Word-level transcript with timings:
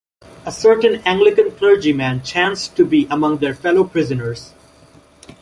A 0.47 0.51
certain 0.51 0.99
Anglican 1.05 1.51
clergyman 1.51 2.23
chanced 2.23 2.75
to 2.75 2.83
be 2.85 3.05
among 3.11 3.37
their 3.37 3.53
fellow 3.53 3.83
prisoners. 3.83 4.51